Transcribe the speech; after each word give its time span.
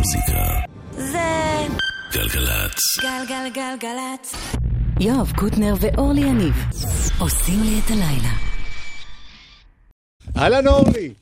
המוזיקה. 0.00 0.60
זה 0.92 1.66
גלגלצ. 2.12 2.78
גלגלגלגלצ. 3.00 4.34
יואב 5.00 5.32
קוטנר 5.36 5.74
ואורלי 5.80 6.20
יניב 6.20 6.54
עושים 7.18 7.62
לי 7.62 7.80
את 7.84 7.90
הלילה. 7.90 8.32
אהלן 10.36 10.66
אורלי! 10.66 11.00
היא 11.00 11.14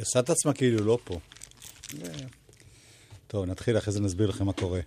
עושה 0.00 0.20
את 0.20 0.30
עצמה 0.30 0.52
כאילו 0.52 0.84
לא 0.84 0.98
פה. 1.04 1.18
טוב, 3.26 3.46
נתחיל, 3.46 3.78
אחרי 3.78 3.92
זה 3.92 4.00
נסביר 4.00 4.28
לכם 4.28 4.46
מה 4.46 4.52
קורה. 4.52 4.80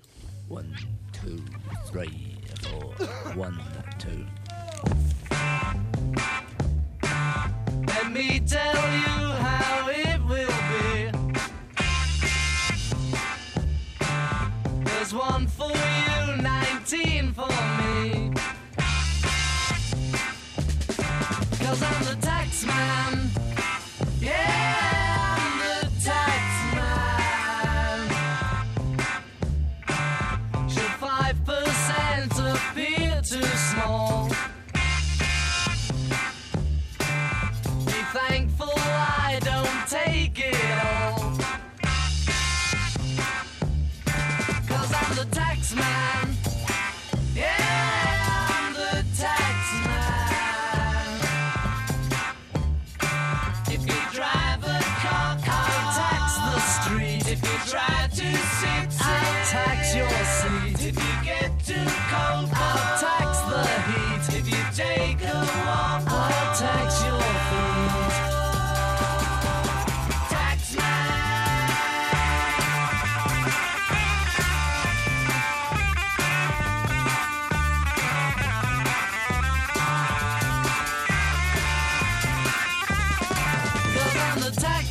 Let 7.88 8.08
me 8.18 8.30
tell 8.54 8.86
you 9.04 9.15
one 15.16 15.48
for 15.48 15.70
you, 15.70 16.42
19 16.42 17.34
for 17.34 17.48
me. 17.48 17.85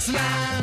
smile. 0.05 0.54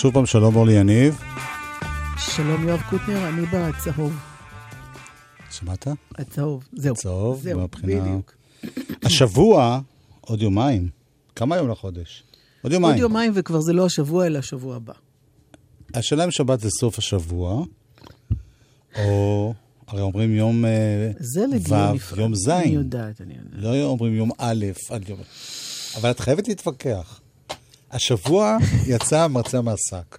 שוב 0.00 0.14
פעם, 0.14 0.26
שלום 0.26 0.56
אורלי 0.56 0.72
יניב. 0.72 1.20
שלום 2.18 2.68
יואב 2.68 2.80
קוטנר, 2.90 3.28
אני 3.28 3.46
בצהוב. 3.46 4.12
שמעת? 5.50 5.86
הצהוב, 6.14 6.64
זהו. 6.72 6.94
צהוב, 6.94 7.40
זהו, 7.42 7.60
מהבחינה- 7.60 8.00
בדיוק. 8.00 8.34
השבוע, 9.06 9.80
עוד 10.20 10.42
יומיים. 10.42 10.88
כמה 11.36 11.56
יום 11.56 11.70
לחודש? 11.70 12.22
עוד 12.62 12.72
יומיים. 12.72 12.92
עוד 12.92 13.00
יומיים 13.00 13.32
וכבר 13.34 13.60
זה 13.60 13.72
לא 13.72 13.86
השבוע, 13.86 14.26
אלא 14.26 14.38
השבוע 14.38 14.76
הבא. 14.76 14.92
השאלה 15.94 16.24
אם 16.24 16.30
שבת 16.30 16.60
זה 16.60 16.70
סוף 16.70 16.98
השבוע, 16.98 17.64
או... 18.98 19.54
הרי 19.86 20.00
אומרים 20.00 20.34
יום 20.34 20.64
אה, 20.64 21.10
זה 21.18 21.46
לדיון 21.52 21.80
ו', 21.90 21.94
נפרד. 21.94 22.18
יום 22.18 22.34
ז'. 22.34 22.48
אני 22.48 22.68
יודעת, 22.70 23.20
אני 23.20 23.34
יודעת. 23.34 23.62
לא 23.62 23.84
אומרים 23.84 24.14
יום 24.14 24.30
א', 24.38 24.64
עד 24.90 25.08
יום... 25.08 25.18
אבל 25.96 26.10
את 26.10 26.20
חייבת 26.20 26.48
להתווכח. 26.48 27.20
השבוע 27.90 28.56
יצא 28.86 29.26
מרצה 29.26 29.60
מהשק. 29.60 30.18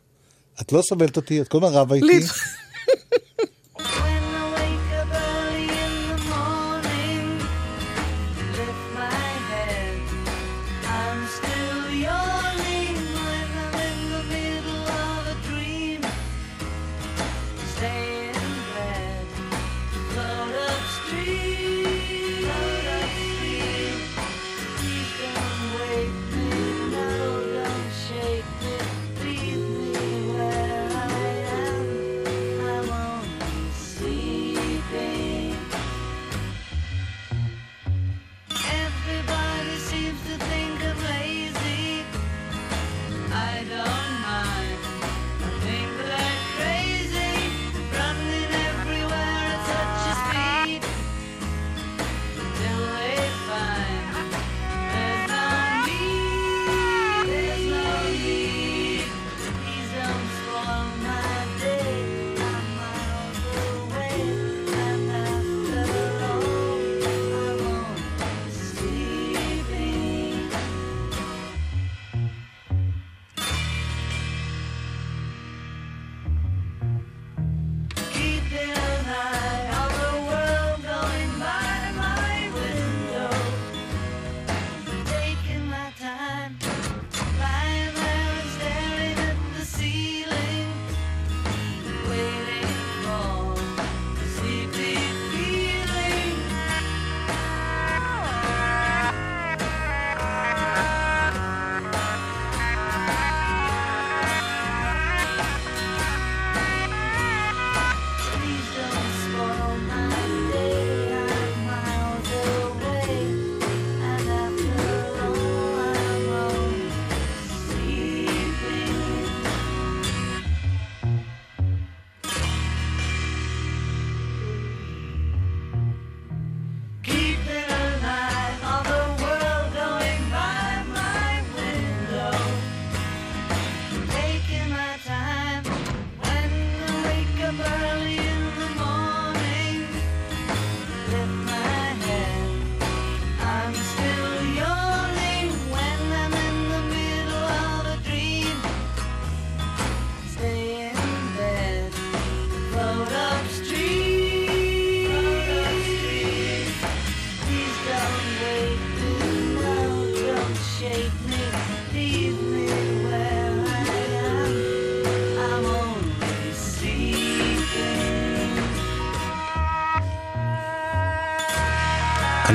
את 0.61 0.71
לא 0.71 0.81
סובלת 0.81 1.17
אותי, 1.17 1.41
את 1.41 1.47
כל 1.47 1.57
הזמן 1.65 1.77
רבה 1.77 1.95
איתי. 1.95 2.19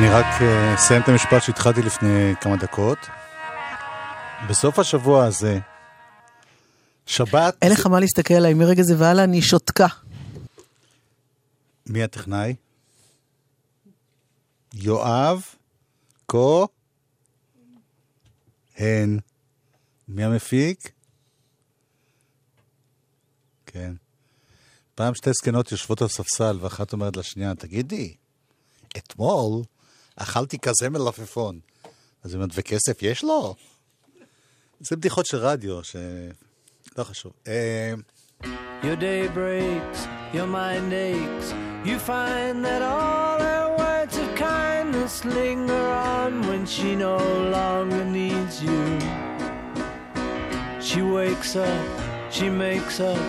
אני 0.07 0.15
רק 0.15 0.43
אה, 0.43 0.75
אסיים 0.75 1.03
את 1.03 1.09
המשפט 1.09 1.43
שהתחלתי 1.43 1.83
לפני 1.83 2.35
כמה 2.41 2.57
דקות. 2.57 2.99
בסוף 4.49 4.79
השבוע 4.79 5.25
הזה, 5.25 5.59
שבת, 7.07 7.57
אין 7.63 7.73
לך 7.73 7.87
מה 7.87 8.01
להסתכל 8.01 8.35
עליי, 8.35 8.55
מרגע 8.55 8.83
זה 8.83 8.95
והלאה 8.99 9.25
אני 9.25 9.43
שותקה. 9.43 9.87
מי 11.87 12.03
הטכנאי? 12.03 12.55
יואב 14.75 15.43
כה 16.29 16.65
הן. 18.77 19.19
מי 20.09 20.25
המפיק? 20.25 20.93
כן. 23.67 23.95
פעם 24.95 25.15
שתי 25.15 25.31
זקנות 25.33 25.73
יושבות 25.73 26.03
על 26.03 26.09
ספסל 26.09 26.59
ואחת 26.61 26.93
אומרת 26.93 27.17
לשנייה, 27.17 27.55
תגידי, 27.55 28.15
אתמול 28.97 29.63
אכלתי 30.17 30.59
כזה 30.59 30.91
מלפפון. 30.91 31.59
אז 32.25 32.31
היא 32.31 32.37
אומרת, 32.37 32.51
וכסף 32.55 33.03
יש 33.03 33.25
לו? 33.25 33.55
זה 34.81 34.97
בדיחות 34.97 35.27
של 35.27 35.37
רדיו, 35.37 35.85
ש... 35.85 35.97
לא 36.99 37.05
חשוב. 37.05 37.33
אה, 37.49 37.95
Your 38.83 38.97
day 39.01 39.29
breaks, 39.35 40.01
your 40.35 40.47
mind 40.47 40.93
aches. 40.93 41.47
You 41.89 41.99
find 42.13 42.57
that 42.69 42.83
all 42.83 43.39
her 43.51 43.67
words 43.83 44.15
of 44.23 44.29
kindness 44.49 45.25
linger 45.25 45.87
on 46.17 46.33
when 46.49 46.63
she 46.75 46.89
no 47.09 47.17
longer 47.57 48.05
needs 48.21 48.55
you. 48.67 48.83
She 50.89 51.01
wakes 51.19 51.53
up, 51.71 51.87
she 52.37 52.47
makes 52.65 52.97
up, 53.13 53.25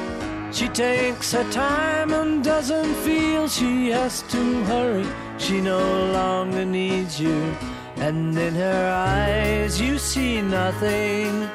she 0.57 0.67
takes 0.85 1.27
her 1.37 1.47
time 1.65 2.09
and 2.19 2.43
doesn't 2.53 2.93
feel 3.05 3.41
she 3.57 3.71
has 3.97 4.15
to 4.33 4.41
hurry. 4.71 5.07
She 5.37 5.61
no 5.61 5.79
longer 6.11 6.65
needs 6.65 7.19
you. 7.19 7.55
And 7.97 8.37
in 8.37 8.53
her 8.55 8.91
eyes, 8.91 9.79
you 9.79 9.97
see 9.97 10.41
nothing. 10.41 11.49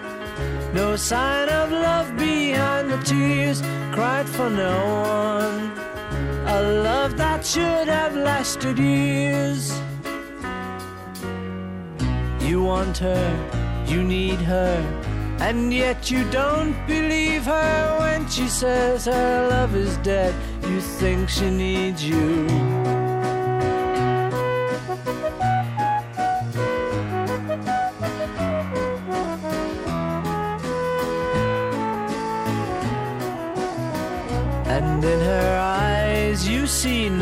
No 0.75 0.97
sign 0.97 1.49
of 1.49 1.71
love 1.71 2.17
behind 2.17 2.91
the 2.91 2.99
tears 2.99 3.61
cried 3.93 4.29
for 4.29 4.49
no 4.49 4.77
one. 5.03 5.73
A 6.47 6.63
love 6.83 7.17
that 7.17 7.45
should 7.45 7.89
have 7.89 8.17
lasted 8.17 8.79
years. 8.79 9.71
You 12.41 12.63
want 12.63 12.99
her, 12.99 13.85
you 13.87 14.03
need 14.03 14.41
her, 14.41 14.77
and 15.41 15.73
yet 15.73 16.11
you 16.11 16.29
don't 16.31 16.75
believe 16.87 17.45
her 17.45 17.97
when 18.01 18.29
she 18.29 18.49
says 18.49 19.05
her 19.05 19.49
love 19.49 19.75
is 19.77 19.97
dead. 19.99 20.35
You 20.63 20.81
think 20.81 21.29
she 21.29 21.51
needs 21.51 22.05
you. 22.05 23.02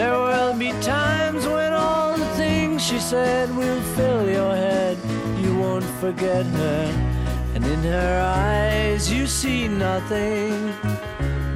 There 0.00 0.18
will 0.28 0.54
be 0.64 0.70
times 0.80 1.42
when 1.54 1.72
all 1.74 2.16
the 2.22 2.30
things 2.42 2.76
she 2.88 2.98
said 3.12 3.46
will 3.60 3.82
fill 3.96 4.22
your 4.38 4.54
head. 4.64 4.96
You 5.42 5.52
won't 5.62 5.90
forget 6.04 6.44
her, 6.60 6.82
and 7.54 7.62
in 7.74 7.80
her 7.96 8.14
eyes 8.48 9.02
you 9.14 9.26
see 9.26 9.62
nothing. 9.68 10.54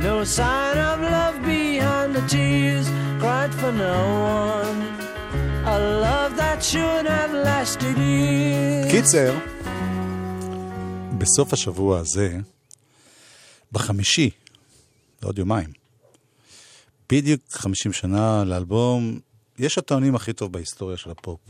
No 0.09 0.17
sign 0.39 0.77
of 0.91 0.97
love 1.17 1.37
behind 1.55 2.11
the 2.19 2.25
tears 2.35 2.87
cried 3.23 3.53
for 3.61 3.73
no 3.73 3.99
one. 4.41 4.79
A 5.77 5.79
love 6.07 6.33
that 6.43 6.59
should 6.71 7.07
have 7.17 7.33
lasted 7.49 7.97
years. 7.97 8.91
קיצר, 8.91 9.35
בסוף 11.19 11.53
השבוע 11.53 11.99
הזה, 11.99 12.39
בחמישי, 13.73 14.31
לעוד 15.23 15.39
יומיים, 15.39 15.84
בדיוק 17.13 17.41
50 17.51 17.93
שנה 17.93 18.45
לאלבום, 18.45 19.21
יש 19.59 19.79
הטוענים 19.79 20.15
הכי 20.15 20.33
טוב 20.33 20.53
בהיסטוריה 20.53 20.97
של 20.97 21.11
הפופ. 21.11 21.41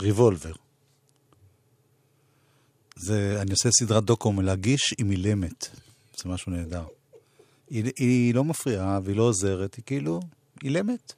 ריבולבר. 0.00 0.52
זה, 2.96 3.38
אני 3.40 3.50
עושה 3.50 3.68
סדרת 3.70 4.04
דוקו 4.04 4.32
מלהגיש 4.32 4.94
עם 4.98 5.10
אילמת. 5.10 5.68
זה 6.16 6.28
משהו 6.28 6.52
נהדר. 6.52 6.84
היא, 7.70 7.92
היא 7.96 8.34
לא 8.34 8.44
מפריעה 8.44 9.00
והיא 9.04 9.16
לא 9.16 9.22
עוזרת, 9.22 9.74
היא 9.74 9.84
כאילו 9.86 10.20
אילמת. 10.64 11.12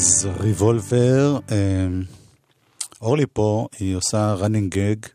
אז 0.00 0.28
ריבולבר, 0.40 1.38
אמ, 1.52 2.02
אורלי 3.00 3.26
פה, 3.32 3.68
היא 3.78 3.96
עושה 3.96 4.34
running 4.40 4.74
gag, 4.74 5.08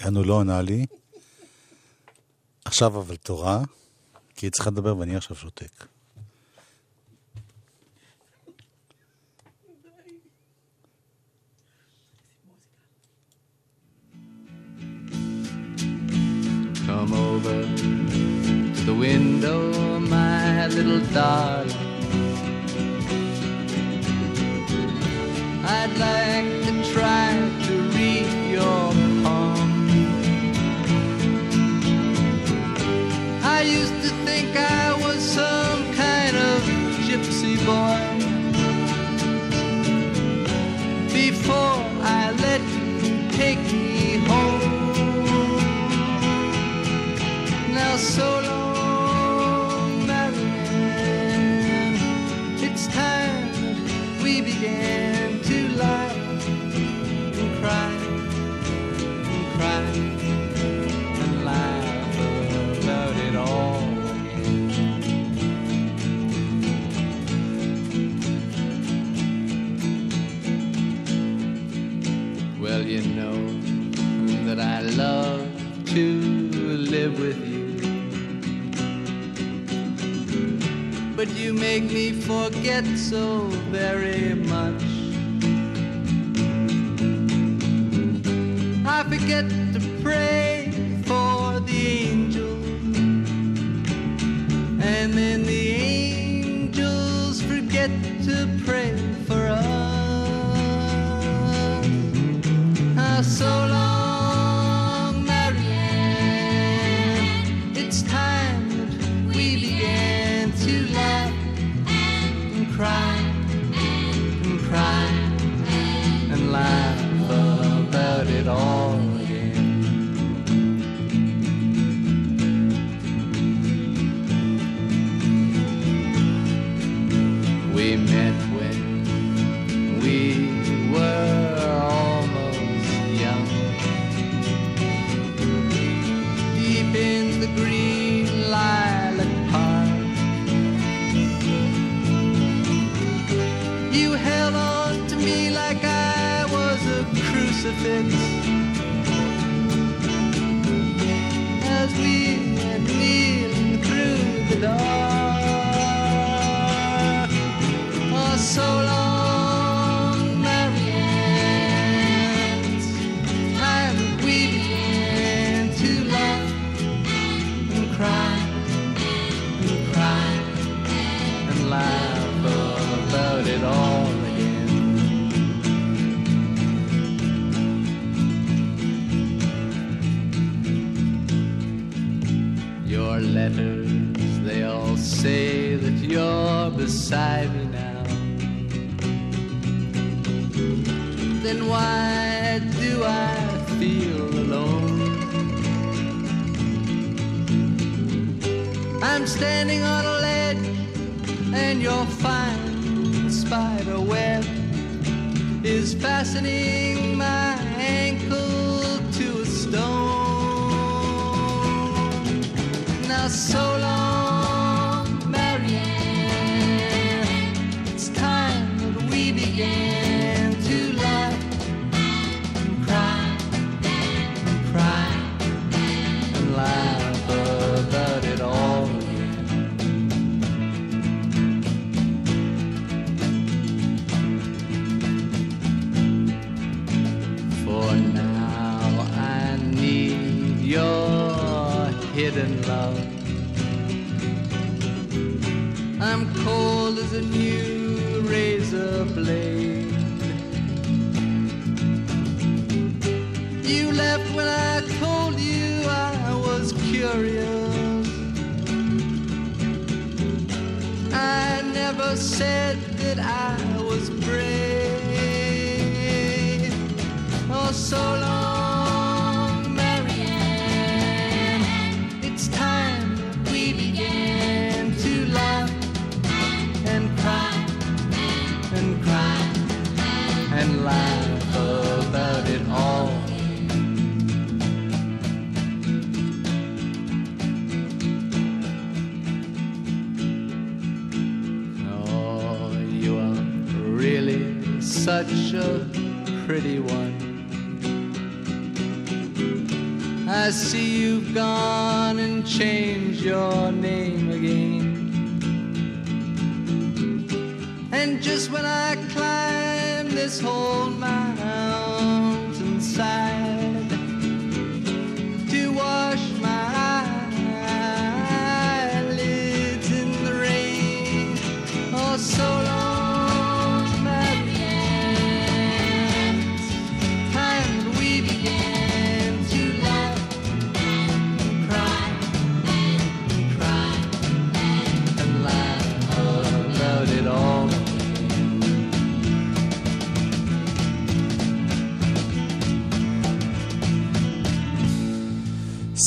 יענו 0.00 0.24
לא 0.24 0.34
עונה 0.34 0.62
לי. 0.62 0.86
עכשיו 2.64 2.98
אבל 3.00 3.16
תורה, 3.16 3.62
כי 4.36 4.46
היא 4.46 4.52
צריכה 4.52 4.70
לדבר 4.70 4.96
ואני 4.96 5.16
עכשיו 5.16 5.36
שותק. 5.36 5.86
Come 16.86 17.12
over 17.12 17.60
to 18.74 18.80
the 18.88 18.96
window, 19.06 19.60
my 20.10 20.66
little 20.74 21.00
darling. 21.14 21.93
forget 82.26 82.86
so 82.96 83.40
very 83.70 84.34
much. 84.34 84.43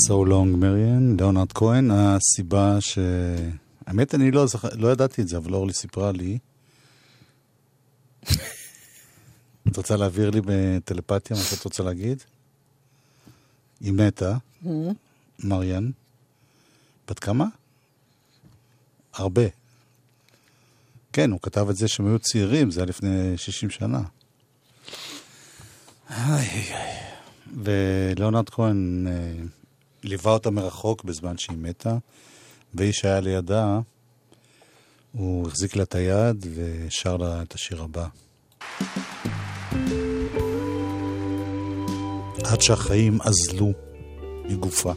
So 0.08 0.10
long, 0.10 0.58
מריאן, 0.58 1.16
ליאונרד 1.18 1.52
כהן, 1.54 1.92
הסיבה 1.92 2.82
ש... 2.82 3.00
האמת, 3.86 4.16
אני 4.16 4.32
לא, 4.32 4.46
זכ... 4.46 4.66
לא 4.74 4.92
ידעתי 4.92 5.22
את 5.22 5.28
זה, 5.28 5.38
אבל 5.38 5.54
אורלי 5.54 5.74
סיפרה 5.74 6.12
לי. 6.12 6.38
את 9.68 9.78
רוצה 9.78 9.96
להעביר 9.96 10.30
לי 10.30 10.42
בטלפתיה 10.46 11.38
מה 11.38 11.44
שאת 11.44 11.64
רוצה 11.66 11.84
להגיד? 11.84 12.24
היא 13.80 13.94
מתה, 13.94 14.38
מריאן. 15.40 15.90
בת 17.10 17.20
כמה? 17.20 17.46
הרבה. 19.14 19.46
כן, 21.14 21.32
הוא 21.32 21.40
כתב 21.42 21.70
את 21.70 21.76
זה 21.76 21.88
שהם 21.88 22.08
היו 22.08 22.20
צעירים, 22.20 22.72
זה 22.72 22.80
היה 22.80 22.86
לפני 22.86 23.38
60 23.38 23.70
שנה. 23.70 24.02
איי, 26.10 26.48
איי. 26.50 26.98
ולאונרד 27.64 28.50
כהן 28.50 29.08
אה, 29.08 29.44
ליווה 30.08 30.32
אותה 30.32 30.50
מרחוק 30.52 31.04
בזמן 31.04 31.38
שהיא 31.38 31.58
מתה, 31.58 31.98
ואיש 32.74 32.98
שהיה 32.98 33.20
לידה, 33.20 33.80
הוא 35.12 35.48
החזיק 35.48 35.76
לה 35.76 35.84
את 35.84 35.96
היד 35.96 36.46
ושר 36.56 37.18
לה 37.18 37.42
את 37.42 37.54
השיר 37.54 37.84
הבא. 37.84 38.08
עד 42.44 42.62
שהחיים 42.62 43.20
אזלו 43.22 43.72
מגופה. 44.50 44.94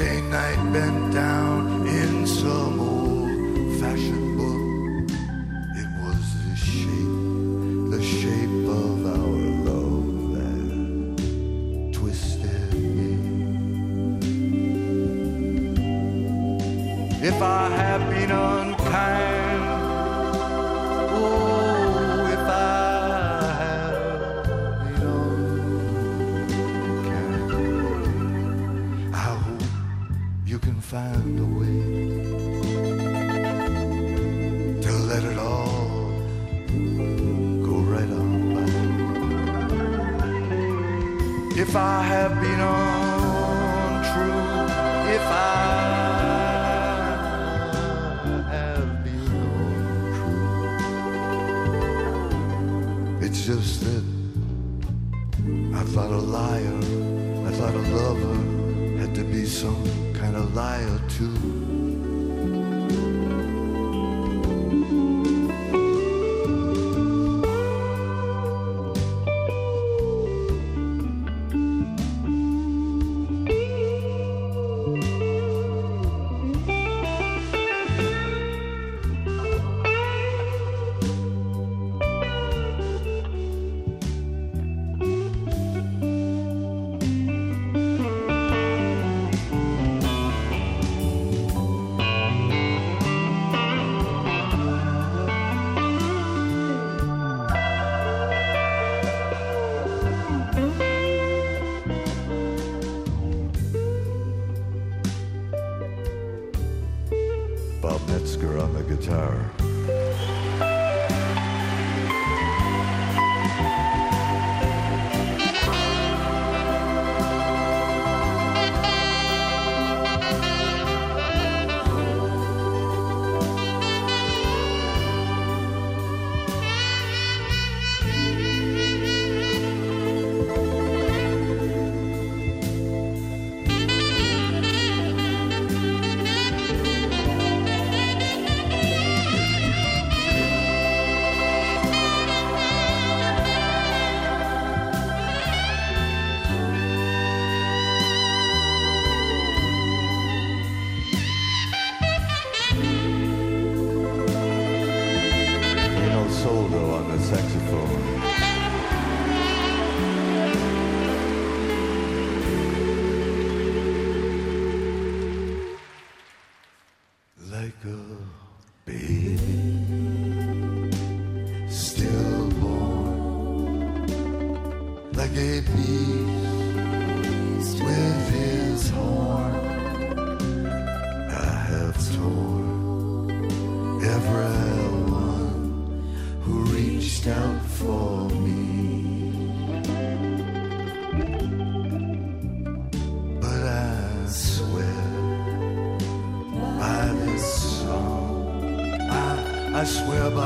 A 0.00 0.20
knight 0.22 0.72
bent 0.72 1.12
down 1.12 1.86
in 1.86 2.26
some 2.26 2.80
old 2.80 3.80
fashioned 3.80 4.29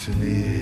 to 0.00 0.10
me, 0.12 0.59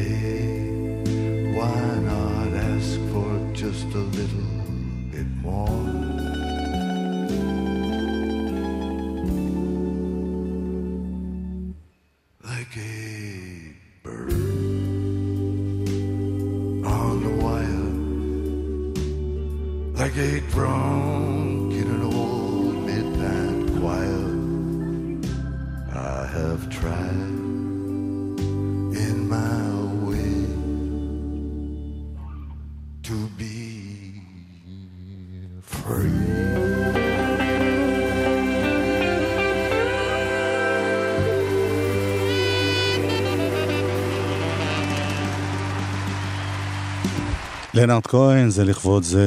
לנארד 47.74 48.06
כהן 48.06 48.50
זה 48.50 48.64
לכבוד 48.64 49.02
זה 49.02 49.26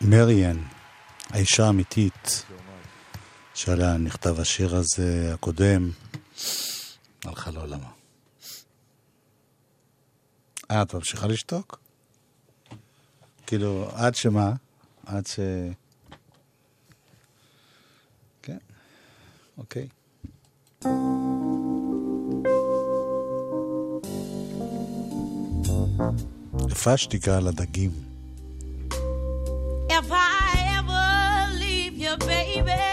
שמריאן, 0.00 0.62
האישה 1.30 1.66
האמיתית, 1.66 2.44
שעליה 3.54 3.96
נכתב 3.96 4.40
השיר 4.40 4.76
הזה 4.76 5.30
הקודם, 5.34 5.90
הלכה 7.24 7.50
לעולמה. 7.50 7.88
אה, 10.70 10.82
את 10.82 10.94
ממשיכה 10.94 11.26
לשתוק? 11.26 11.80
כאילו, 13.46 13.90
עד 13.94 14.14
שמה? 14.14 14.52
עד 15.06 15.26
ש... 15.26 15.40
כן, 18.42 18.58
אוקיי. 19.58 19.88
יפה 26.71 26.93
השתיקה 26.93 27.37
על 27.37 27.47
הדגים. 27.47 27.91
If 29.89 30.11
I 30.11 30.49
ever 30.79 31.07
leave 31.63 31.95
you, 32.03 32.13
baby, 32.17 32.85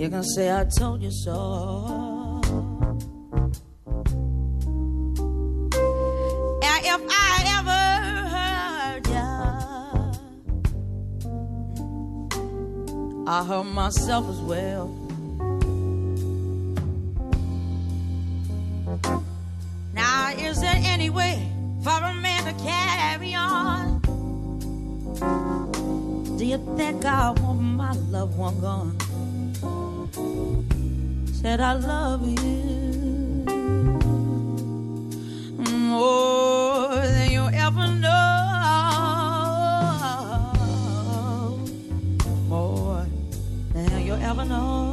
you 0.00 0.08
can 0.12 0.24
say 0.34 0.46
I 0.60 0.64
told 0.78 1.02
you 1.06 1.12
so. 1.24 1.38
And 6.68 6.80
if 6.94 7.02
I 7.28 7.34
ever 7.58 7.84
hurt 8.34 9.04
you, 9.16 9.30
I 13.36 13.38
hurt 13.48 13.68
myself 13.82 14.24
as 14.34 14.40
well. 14.52 14.86
Is 20.39 20.61
there 20.61 20.79
any 20.83 21.09
way 21.09 21.47
for 21.83 21.91
a 21.91 22.13
man 22.13 22.43
to 22.45 22.53
carry 22.63 23.35
on? 23.35 23.99
Do 26.37 26.45
you 26.45 26.57
think 26.77 27.05
I 27.05 27.31
want 27.31 27.61
my 27.61 27.93
loved 28.09 28.37
one 28.37 28.59
gone? 28.59 28.97
Said 31.33 31.59
I 31.61 31.73
love 31.73 32.27
you 32.27 32.83
more 35.93 36.95
than 36.95 37.31
you 37.31 37.47
ever 37.53 37.87
know, 37.87 38.09
more 42.47 43.05
than 43.73 44.05
you 44.05 44.13
ever 44.15 44.45
know. 44.45 44.92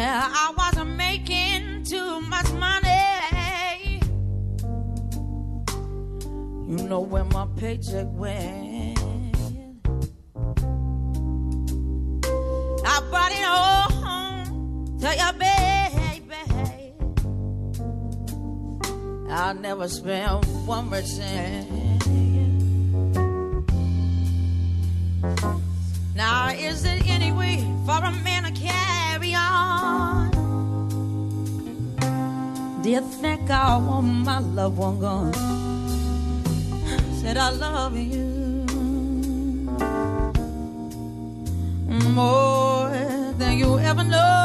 I 0.00 0.52
wasn't 0.56 0.96
making 0.96 1.84
too 1.84 2.20
much 2.20 2.50
money. 2.52 4.00
You 6.68 6.88
know 6.88 7.00
where 7.00 7.24
my 7.24 7.46
paycheck 7.56 8.06
went. 8.12 8.98
I 12.84 13.00
brought 13.10 13.32
it 13.32 13.44
all 13.46 13.90
home 14.04 14.98
to 15.00 15.16
your 15.16 15.32
baby. 15.32 15.54
I'll 19.30 19.54
never 19.54 19.88
spend 19.88 20.44
one 20.66 20.90
more 20.90 21.02
cent. 21.02 21.68
Now, 26.14 26.50
is 26.50 26.84
it 26.84 27.06
any 27.08 27.32
way 27.32 27.64
for 27.86 27.98
a 28.04 28.10
man 28.10 28.44
to 28.44 28.50
on? 29.34 30.30
Do 32.82 32.90
you 32.90 33.00
think 33.00 33.50
I 33.50 33.76
want 33.76 34.06
my 34.24 34.38
loved 34.38 34.78
one 34.78 34.98
gone? 35.00 35.34
Said 37.20 37.36
I 37.36 37.50
love 37.50 37.96
you 37.96 38.64
more 42.14 42.90
than 43.38 43.58
you 43.58 43.78
ever 43.78 44.04
know. 44.04 44.37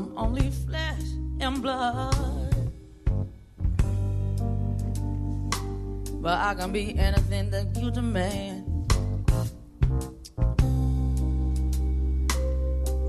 I'm 0.00 0.16
only 0.16 0.50
flesh 0.50 1.02
and 1.40 1.60
blood. 1.60 2.14
But 6.22 6.38
I 6.38 6.54
can 6.54 6.72
be 6.72 6.98
anything 6.98 7.50
that 7.50 7.76
you 7.76 7.90
demand. 7.90 8.64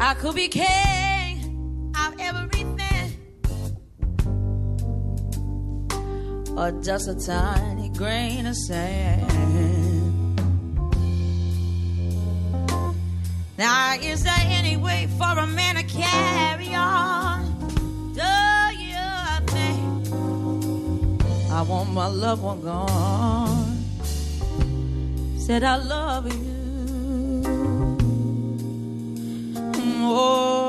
I 0.02 0.16
could 0.16 0.36
be 0.36 0.50
king 0.50 1.94
of 1.98 2.14
everything. 2.20 3.16
Or 6.58 6.72
just 6.84 7.08
a 7.08 7.16
tiny 7.16 7.88
grain 7.96 8.48
of 8.48 8.58
sand. 8.58 9.71
Now, 13.62 13.94
is 13.94 14.24
there 14.24 14.44
any 14.48 14.76
way 14.76 15.08
for 15.20 15.38
a 15.38 15.46
man 15.46 15.76
to 15.76 15.84
carry 15.84 16.74
on? 16.74 17.46
Do 18.16 18.34
you 18.74 19.12
think 19.54 20.92
I 21.52 21.62
want 21.62 21.94
my 21.94 22.08
loved 22.08 22.42
one 22.42 22.62
gone? 22.62 23.86
Said 25.38 25.64
I 25.64 25.76
love 25.76 26.26
you 26.34 26.42
more 30.00 30.61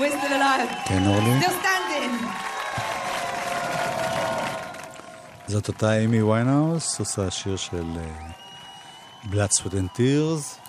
We're 0.00 0.08
still 0.08 0.32
alive. 0.32 0.88
כן, 0.88 1.06
אורלי? 1.06 1.40
Still 1.40 1.50
standing. 1.50 2.26
זאת 5.46 5.68
אותה 5.68 5.98
איימי 5.98 6.22
ויינהאוס, 6.22 7.00
עושה 7.00 7.30
שיר 7.30 7.56
של 7.56 7.98
Sweat 9.32 9.72
and 9.72 9.98
Tears. 9.98 10.60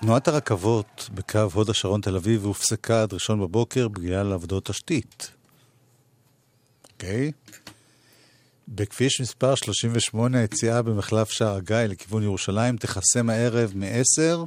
תנועת 0.00 0.28
הרכבות 0.28 1.10
בקו 1.14 1.38
הוד 1.52 1.70
השרון 1.70 2.00
תל 2.00 2.16
אביב 2.16 2.44
הופסקה 2.44 3.02
עד 3.02 3.12
ראשון 3.12 3.40
בבוקר 3.40 3.88
בגלל 3.88 4.32
עבודות 4.32 4.64
תשתית. 4.64 5.30
אוקיי? 6.92 7.32
בכביש 8.68 9.20
מספר 9.20 9.54
38 9.54 10.38
היציאה 10.38 10.82
במחלף 10.82 11.30
שער 11.30 11.56
הגיא 11.56 11.76
לכיוון 11.76 12.22
ירושלים 12.22 12.76
תיחסם 12.76 13.30
הערב 13.30 13.72
מ-10 13.74 14.46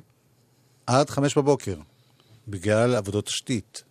עד 0.87 1.09
5 1.09 1.37
בבוקר, 1.37 1.79
בגלל 2.47 2.95
עבודות 2.95 3.25
תשתית. 3.25 3.83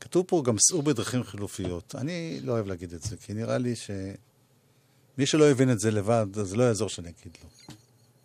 כתוב 0.00 0.24
פה 0.28 0.42
גם 0.46 0.56
סעו 0.58 0.82
בדרכים 0.82 1.22
חלופיות. 1.22 1.94
אני 1.94 2.40
לא 2.42 2.52
אוהב 2.52 2.66
להגיד 2.66 2.92
את 2.92 3.02
זה, 3.02 3.16
כי 3.16 3.34
נראה 3.34 3.58
לי 3.58 3.74
שמי 3.76 5.26
שלא 5.26 5.50
הבין 5.50 5.70
את 5.70 5.80
זה 5.80 5.90
לבד, 5.90 6.26
אז 6.40 6.56
לא 6.56 6.62
יעזור 6.62 6.88
שאני 6.88 7.08
אגיד 7.08 7.38
לו, 7.42 7.74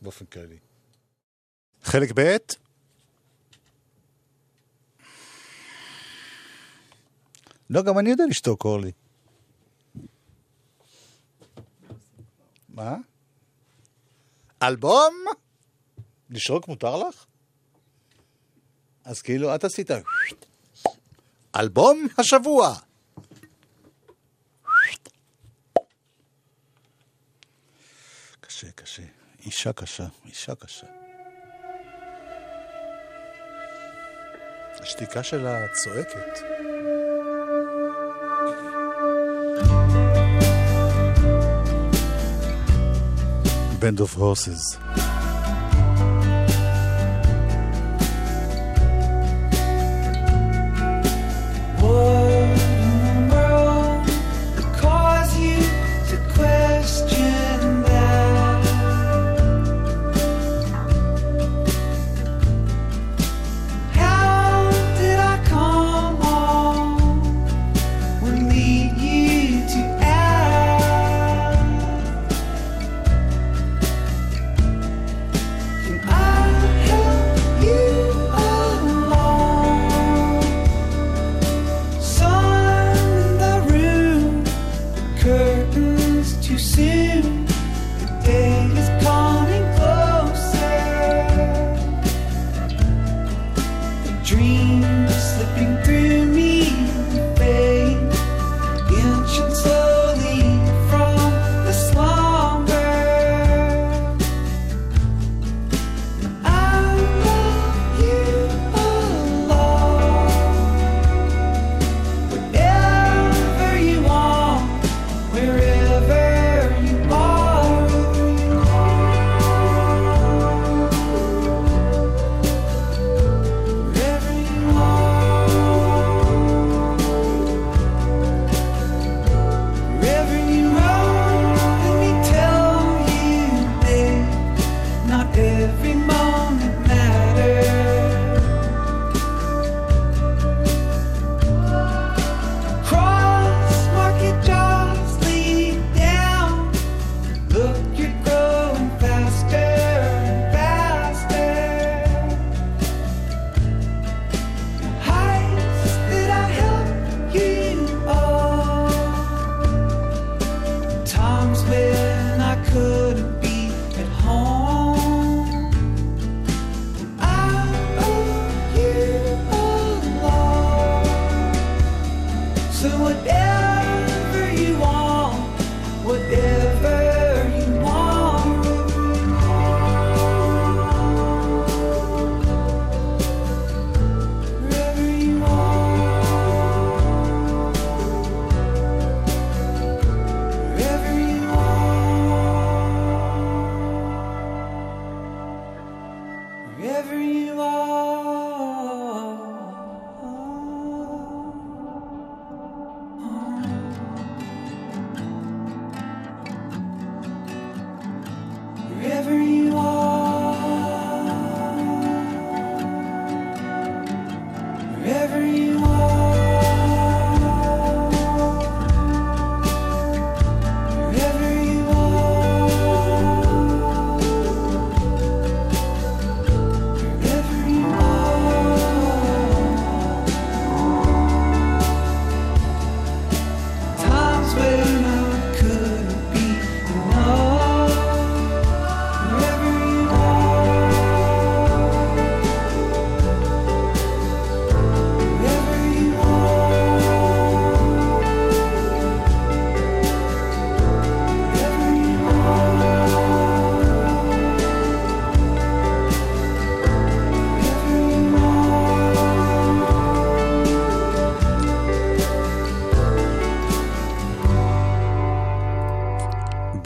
באופן 0.02 0.26
כללי. 0.26 0.58
חלק 1.84 2.12
ב' 2.16 2.38
לא, 7.70 7.82
גם 7.82 8.00
אני 8.00 8.10
יודע 8.10 8.24
לשתוק, 8.30 8.66
אורלי. 8.66 8.92
מה? 12.70 12.96
אלבום? 14.64 15.14
לשרוק 16.30 16.68
מותר 16.68 16.96
לך? 16.96 17.26
אז 19.06 19.22
כאילו, 19.22 19.56
את 19.56 19.64
עשית... 19.64 19.92
אלבום 21.56 22.08
השבוע. 22.18 22.76
קשה, 28.42 28.72
קשה. 28.72 29.04
אישה 29.46 29.74
קשה, 29.74 30.06
אישה 30.26 30.56
קשה. 30.56 30.88
השתיקה 34.80 35.24
שלה 35.24 35.68
צועקת. 35.74 36.40
Band 43.82 44.00
of 44.00 44.16
Horses. 44.16 44.80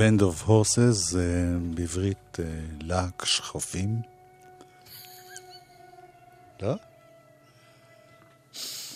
Band 0.09 0.21
of 0.21 0.47
Horses, 0.47 1.17
אה, 1.17 1.57
בעברית 1.73 2.39
אה, 2.39 2.45
להק 2.81 3.25
שכפים. 3.25 4.01
לא? 6.61 6.75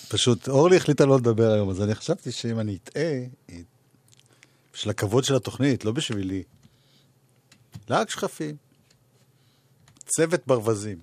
פשוט, 0.09 0.49
אורלי 0.49 0.77
החליטה 0.77 1.05
לא 1.05 1.17
לדבר 1.17 1.51
היום, 1.51 1.69
אז 1.69 1.81
אני 1.81 1.95
חשבתי 1.95 2.31
שאם 2.31 2.59
אני 2.59 2.77
אטעה, 2.83 3.19
בשביל 4.73 4.91
הכבוד 4.91 5.23
של 5.23 5.35
התוכנית, 5.35 5.85
לא 5.85 5.91
בשבילי. 5.91 6.43
להק 7.89 8.09
שכפים. 8.09 8.55
צוות 10.05 10.47
ברווזים. 10.47 10.99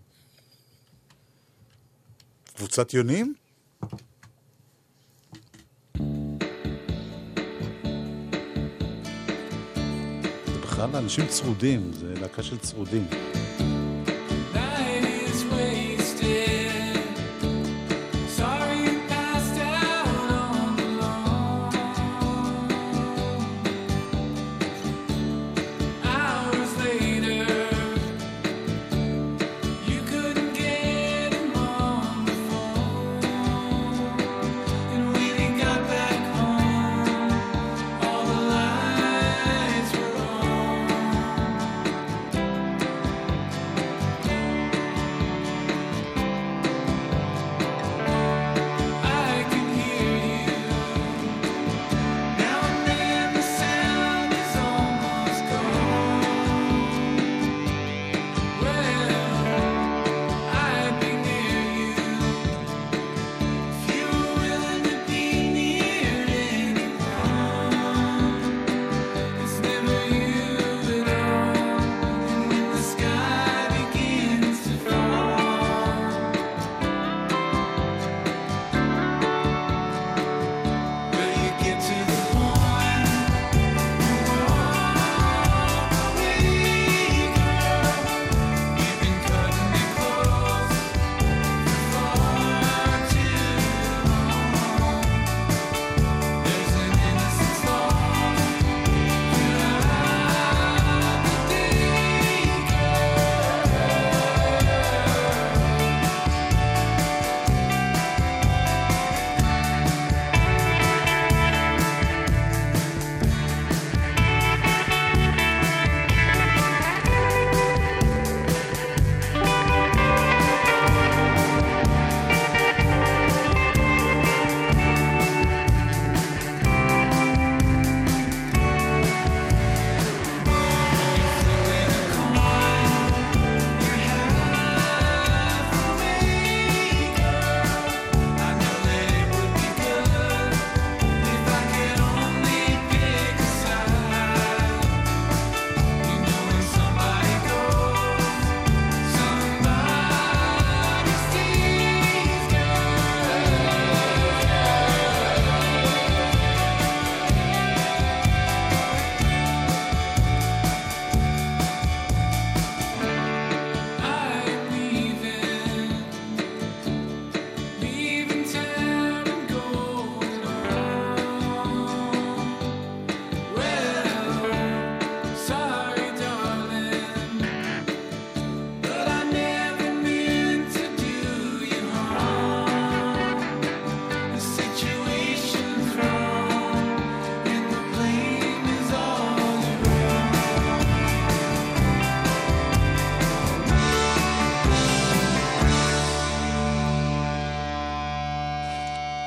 קבוצת 2.56 2.94
יונים? 2.94 3.34
בכלל 10.86 10.96
אנשים 10.96 11.26
צרודים, 11.26 11.90
זה 11.92 12.14
להקה 12.20 12.42
של 12.42 12.58
צרודים. 12.58 13.06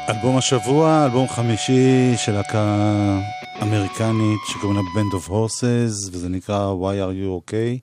אלבום 0.10 0.38
השבוע, 0.38 1.06
אלבום 1.06 1.28
חמישי 1.28 2.14
של 2.18 2.32
להקה 2.32 3.20
אמריקנית 3.62 4.40
שקוראים 4.48 4.76
לה 4.78 4.82
Band 4.82 5.16
of 5.16 5.30
Horses, 5.30 6.10
וזה 6.12 6.30
נקרא 6.30 6.74
Why 6.74 7.10
are 7.10 7.14
you 7.14 7.52
okay? 7.52 7.80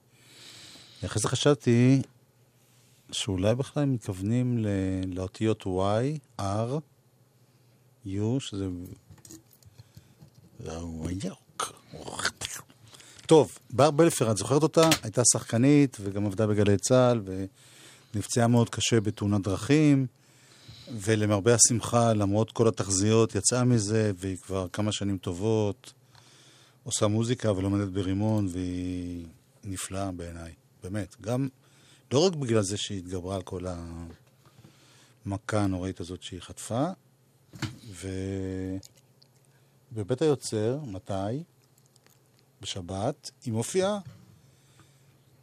אחרי 1.06 1.22
זה 1.22 1.28
חשבתי 1.28 2.02
שאולי 3.12 3.54
בכלל 3.54 3.82
הם 3.82 3.92
מתכוונים 3.92 4.64
לאותיות 5.06 5.64
Y, 5.66 6.40
R, 6.40 6.80
U, 8.06 8.10
שזה... 8.38 8.66
טוב, 13.26 13.58
בר 13.70 13.90
בלפר, 13.90 14.30
את 14.30 14.36
זוכרת 14.36 14.62
אותה? 14.62 14.88
הייתה 15.02 15.22
שחקנית 15.32 15.96
וגם 16.00 16.26
עבדה 16.26 16.46
בגלי 16.46 16.76
צה"ל 16.76 17.22
ונפצעה 18.14 18.46
מאוד 18.46 18.70
קשה 18.70 19.00
בתאונת 19.00 19.42
דרכים. 19.42 20.06
ולמרבה 20.92 21.54
השמחה, 21.54 22.12
למרות 22.12 22.52
כל 22.52 22.68
התחזיות, 22.68 23.34
יצאה 23.34 23.64
מזה, 23.64 24.12
והיא 24.16 24.36
כבר 24.36 24.66
כמה 24.72 24.92
שנים 24.92 25.18
טובות 25.18 25.92
עושה 26.84 27.06
מוזיקה 27.06 27.52
ולומדת 27.52 27.88
ברימון, 27.88 28.48
והיא 28.50 29.26
נפלאה 29.64 30.12
בעיניי, 30.12 30.52
באמת. 30.82 31.16
גם, 31.20 31.48
לא 32.12 32.26
רק 32.26 32.34
בגלל 32.34 32.62
זה 32.62 32.76
שהיא 32.76 32.98
התגברה 32.98 33.36
על 33.36 33.42
כל 33.42 33.64
המכה 35.26 35.60
הנוראית 35.60 36.00
הזאת 36.00 36.22
שהיא 36.22 36.40
חטפה, 36.40 36.86
ובבית 39.92 40.22
היוצר, 40.22 40.78
מתי? 40.86 41.42
בשבת, 42.60 43.30
היא 43.44 43.52
מופיעה. 43.52 43.98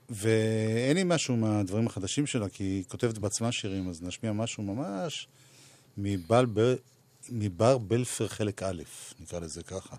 ואין 0.09 0.97
לי 0.97 1.03
משהו 1.05 1.37
מהדברים 1.37 1.87
החדשים 1.87 2.27
שלה, 2.27 2.49
כי 2.49 2.63
היא 2.63 2.83
כותבת 2.83 3.17
בעצמה 3.17 3.51
שירים, 3.51 3.89
אז 3.89 4.01
נשמיע 4.01 4.31
משהו 4.31 4.63
ממש 4.63 5.27
מבל. 5.97 6.45
מבר 7.29 7.77
בלפר 7.77 8.27
חלק 8.27 8.63
א', 8.63 8.81
נקרא 9.19 9.39
לזה 9.39 9.63
ככה. 9.63 9.95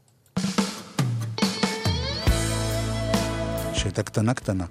שהייתה 3.74 4.02
קטנה 4.02 4.34
קטנה. 4.34 4.66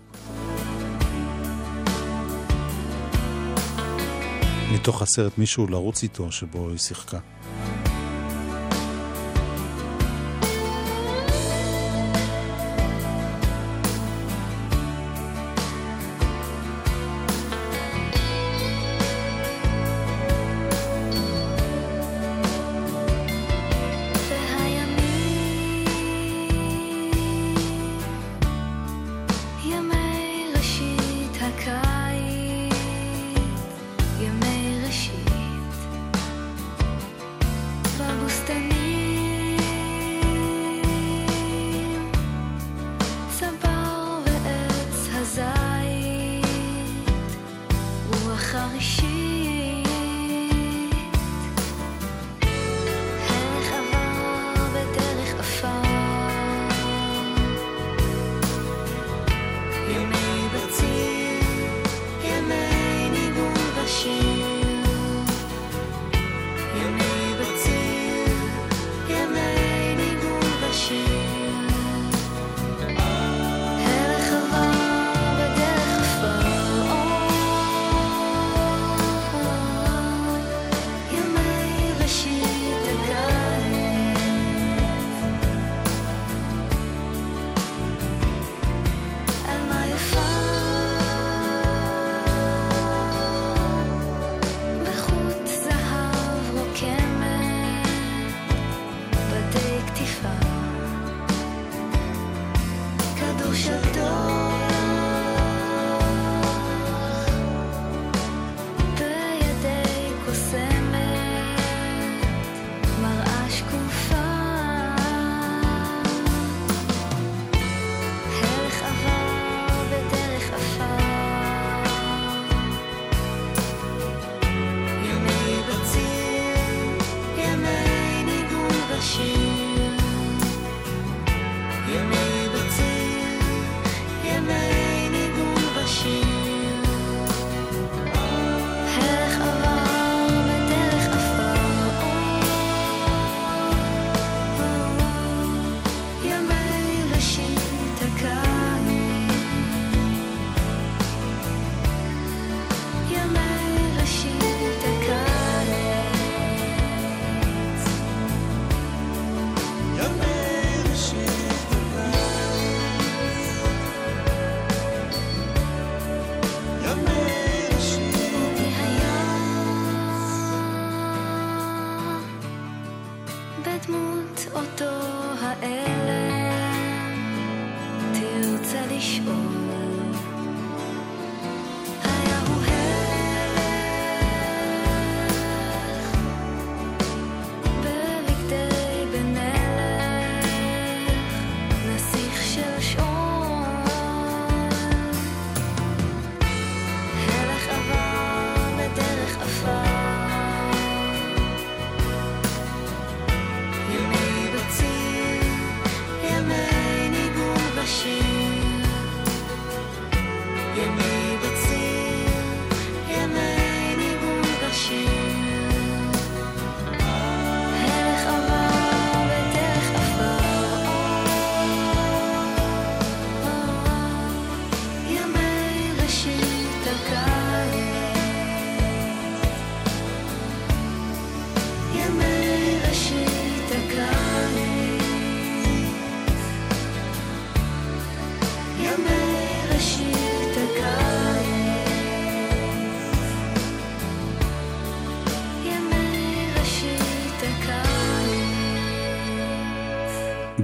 מתוך 4.74 5.02
הסרט 5.02 5.38
מישהו 5.38 5.68
לרוץ 5.68 6.04
איתו, 6.04 6.32
שבו 6.32 6.70
היא 6.70 6.78
שיחקה. 6.78 7.20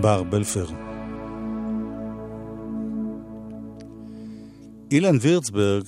בר 0.03 0.23
בלפר. 0.23 0.65
אילן 4.91 5.17
וירצברג, 5.21 5.83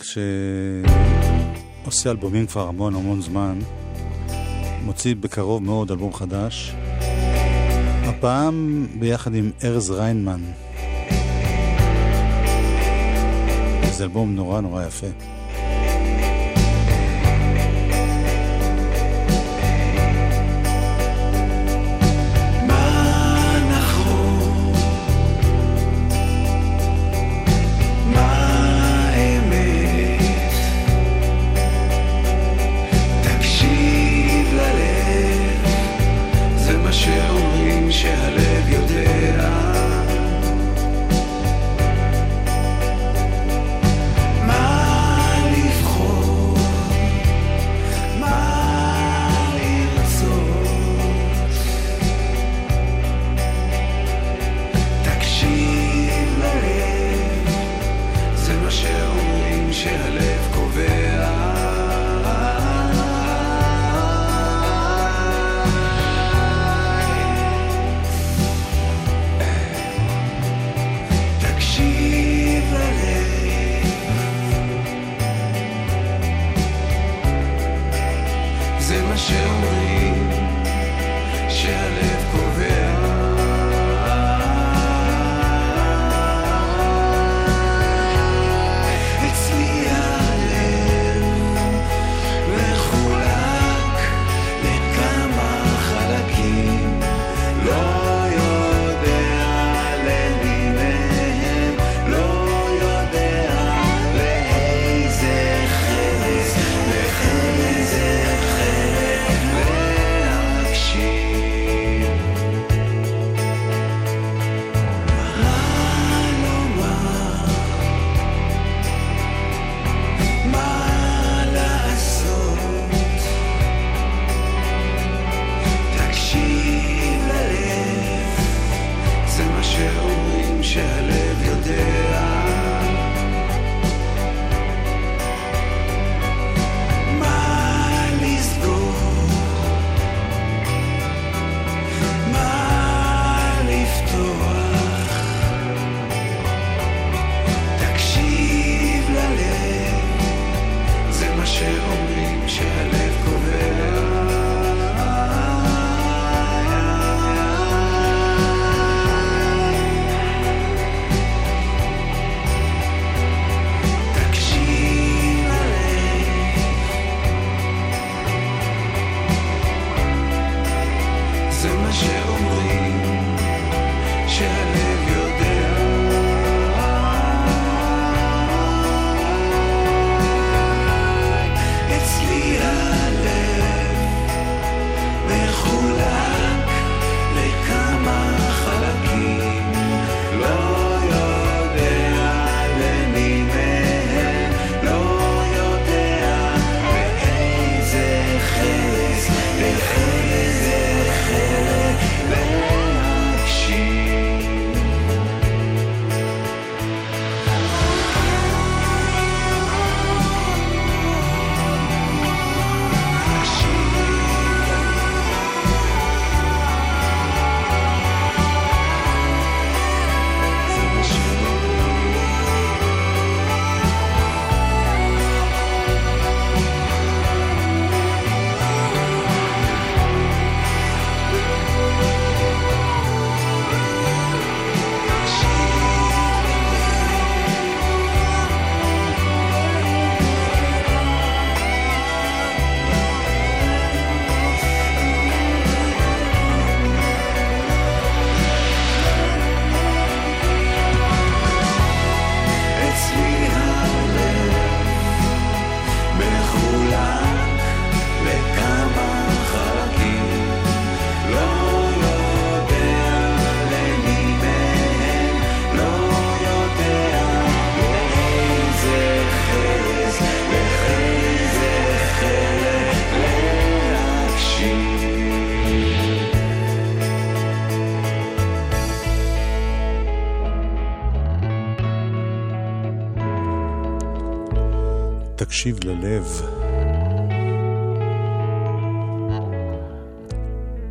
שעושה 1.83 2.11
אלבומים 2.11 2.45
כבר 2.45 2.67
המון 2.67 2.95
המון 2.95 3.21
זמן, 3.21 3.59
מוציא 4.83 5.15
בקרוב 5.15 5.63
מאוד 5.63 5.91
אלבום 5.91 6.13
חדש, 6.13 6.75
הפעם 8.03 8.87
ביחד 8.99 9.35
עם 9.35 9.51
ארז 9.63 9.91
ריינמן. 9.91 10.41
זה 13.91 14.03
אלבום 14.03 14.35
נורא 14.35 14.61
נורא 14.61 14.83
יפה. 14.83 15.34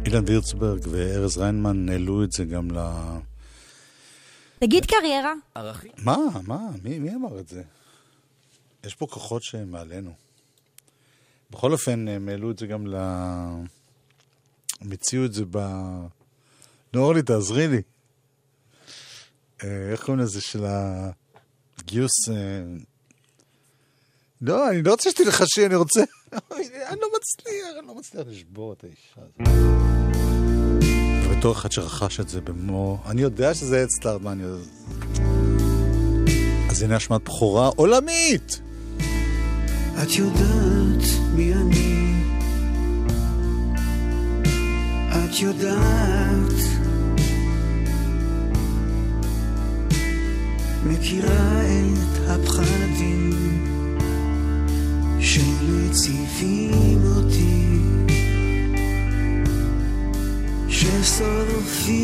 אילן 0.07 0.25
וירצברג 0.27 0.81
וארז 0.91 1.39
ריינמן 1.39 1.89
העלו 1.89 2.25
את 2.25 2.33
זה 2.33 2.45
גם 2.45 2.71
ל... 2.71 2.79
תגיד 4.59 4.87
קריירה. 4.87 5.33
ערכים. 5.55 5.91
מה? 5.99 6.17
מה? 6.47 6.59
מי, 6.83 6.99
מי 6.99 7.15
אמר 7.15 7.41
את 7.41 7.49
זה? 7.49 7.63
יש 8.85 8.95
פה 8.95 9.07
כוחות 9.11 9.43
שהם 9.43 9.71
מעלינו. 9.71 10.15
בכל 11.51 11.73
אופן, 11.73 12.09
הם 12.09 12.29
העלו 12.29 12.51
את 12.51 12.59
זה 12.59 12.67
גם 12.67 12.87
ל... 12.87 12.95
הם 14.81 14.93
הציעו 14.93 15.25
את 15.25 15.33
זה 15.33 15.45
ב... 15.51 15.59
נו, 16.95 17.01
אורלי, 17.01 17.23
תעזרי 17.23 17.69
לי. 17.69 17.83
אה, 19.65 19.91
איך 19.93 20.05
קוראים 20.05 20.23
לזה 20.23 20.41
של 20.41 20.65
הגיוס... 21.79 22.29
אה, 22.29 22.63
לא, 24.41 24.71
אני 24.71 24.83
לא 24.83 24.91
רוצה 24.91 25.11
שתלחשי, 25.11 25.67
אני 25.67 25.75
רוצה... 25.75 26.01
אני 26.89 27.01
לא 27.01 27.09
מצליח, 27.17 27.67
אני 27.79 27.87
לא 27.87 27.95
מצליח 27.95 28.27
לשבור 28.27 28.73
את 28.73 28.85
האישה 28.85 29.17
הזאת. 29.17 29.94
ובתור 31.45 31.61
אחד 31.61 31.73
שרכש 31.73 32.21
את 32.21 32.29
זה 32.29 32.41
במו... 32.41 32.99
אני 33.07 33.23
יודע 33.23 33.55
שזה 33.55 33.83
אדסטארט, 33.83 34.23
מה 34.23 34.33
אני 34.33 34.43
יודע... 34.43 34.65
אז 36.71 36.83
הנה 36.83 36.97
אשמת 36.97 37.25
בכורה 37.25 37.69
עולמית! 37.77 38.61
את 40.03 40.13
יודעת 40.13 41.05
מי 41.35 41.55
אני, 41.55 42.15
את 45.11 45.41
יודעת, 45.41 46.53
מכירה 50.87 51.63
את 51.63 52.29
הפחדים 52.29 53.31
שמציפים 55.21 57.03
אותי, 57.17 57.64
ששורפים 60.75 62.03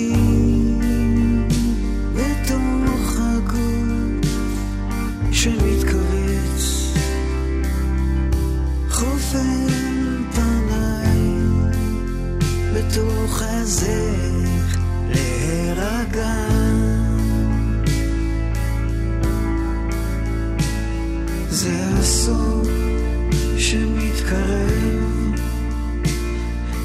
בתוך 2.14 3.16
הגוף 3.18 4.30
שמתכווץ. 5.32 6.94
חופן 8.90 9.66
פניי 10.32 11.20
בתוך 12.74 13.42
הזך 13.42 14.78
להירגע 15.08 16.34
זה 21.50 21.88
הסוף 21.98 22.68
שמתקרב 23.58 25.00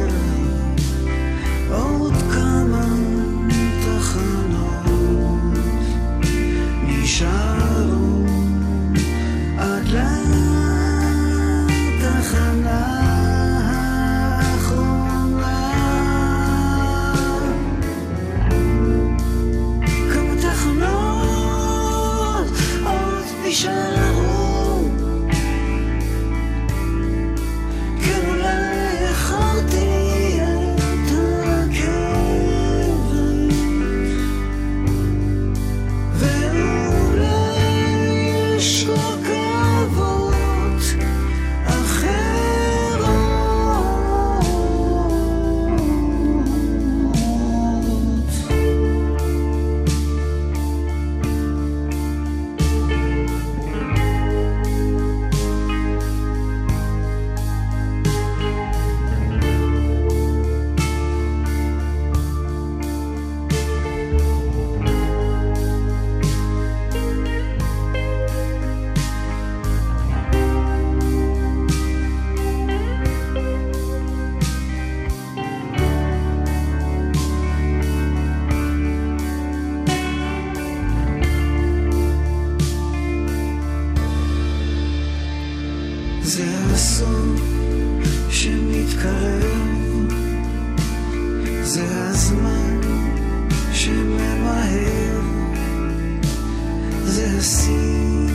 השיא 97.38 98.28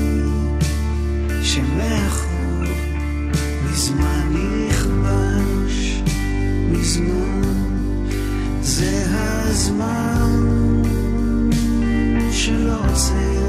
שמאחור 1.43 2.27
זה 8.63 9.05
הזמן 9.09 10.43
שלא 12.33 12.81
עוצר 12.91 13.46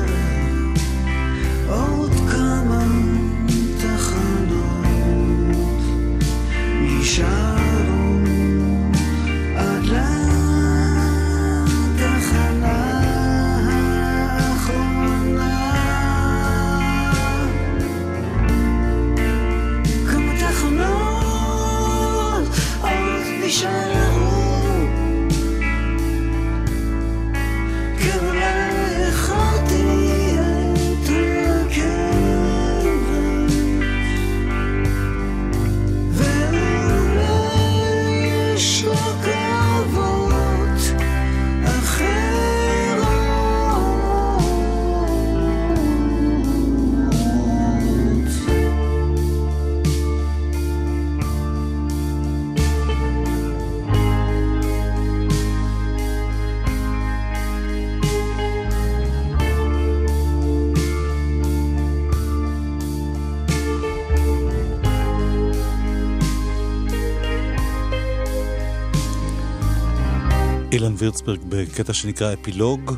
וירצברג 70.98 71.40
בקטע 71.50 71.94
שנקרא 71.94 72.34
אפילוג. 72.34 72.96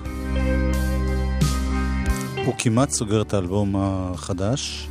הוא 2.45 2.53
כמעט 2.57 2.89
סוגר 2.89 3.21
את 3.21 3.33
האלבום 3.33 3.75
החדש. 3.77 4.89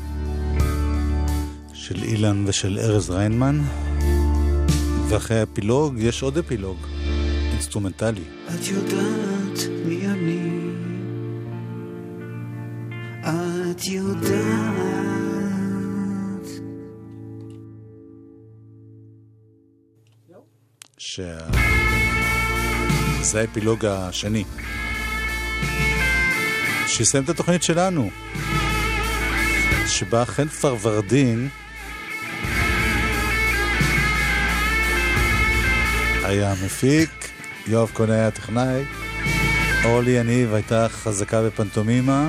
של 1.73 2.03
אילן 2.03 2.45
ושל 2.47 2.79
ארז 2.79 3.11
ריינמן. 3.11 3.61
ואחרי 5.09 5.41
האפילוג 5.41 5.95
יש 5.99 6.23
עוד 6.23 6.39
אפילוג, 6.39 6.77
אינסטרומנטלי. 7.53 8.25
את 8.47 8.67
יודעת 8.67 9.59
מי 9.87 10.07
אני, 10.07 10.71
את 13.71 13.87
יודעת. 13.87 14.69
שה... 20.99 21.88
זה 23.29 23.41
האפילוג 23.41 23.85
השני. 23.85 24.45
שיסיים 26.87 27.25
את 27.25 27.29
התוכנית 27.29 27.63
שלנו, 27.63 28.11
שבה 29.87 30.25
חן 30.25 30.49
פרוורדין 30.49 31.49
היה 36.25 36.53
המפיק, 36.53 37.11
יואב 37.67 37.91
כהן 37.95 38.11
היה 38.11 38.29
הטכנאי, 38.29 38.83
אורלי 39.85 40.11
יניב 40.11 40.55
הייתה 40.55 40.89
חזקה 40.89 41.43
בפנטומימה, 41.43 42.29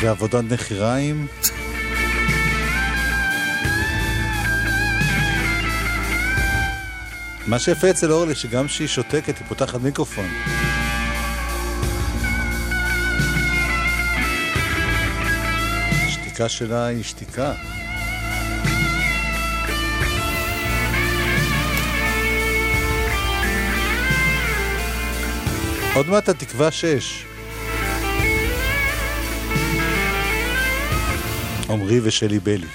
ועבודת 0.00 0.44
נחיריים. 0.50 1.26
מה 7.46 7.58
שיפה 7.58 7.90
אצל 7.90 8.12
אורלי, 8.12 8.34
שגם 8.34 8.66
כשהיא 8.66 8.88
שותקת, 8.88 9.38
היא 9.38 9.46
פותחת 9.48 9.80
מיקרופון. 9.80 10.28
השתיקה 16.06 16.48
שלה 16.48 16.86
היא 16.86 17.02
שתיקה. 17.02 17.52
עוד 25.94 26.08
מעט 26.08 26.28
התקווה 26.28 26.70
שש. 26.70 27.24
עמרי 31.70 32.00
ושלי 32.02 32.38
בלי. 32.38 32.66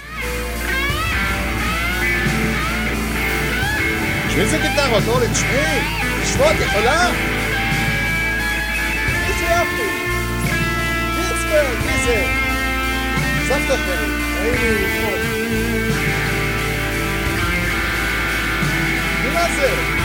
איזה 4.38 4.58
גיטרות, 4.58 5.02
אורלי, 5.08 5.26
תשמעי! 5.28 5.80
לשמוע, 6.22 6.50
את 6.50 6.60
יכולה? 6.60 7.10
איזה 9.26 9.44
יופי! 9.44 9.90
פיטסברג, 11.16 11.78
מי 11.86 12.04
זה? 12.04 12.24
סבתא 13.48 13.76
שלי, 13.76 14.12
היינו 14.40 14.74
לפחות. 14.74 15.18
מה 19.34 19.46
זה? 19.56 19.95